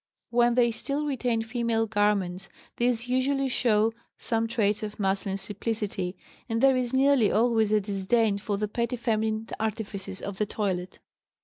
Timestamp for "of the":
10.19-10.47